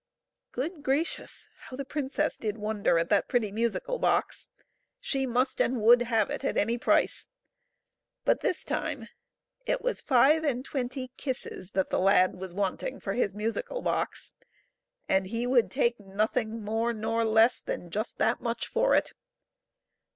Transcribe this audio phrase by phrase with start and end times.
[0.51, 1.47] Good gracious!
[1.65, 4.47] how the princess did wonder at the pretty musical box!
[4.99, 7.27] She must and would have it at any price;
[8.25, 9.09] but this time
[9.67, 14.33] it was five and twenty kisses that the lad was wanting for his musical box,
[15.07, 19.13] and he would take nothing more nor less than just that much for it.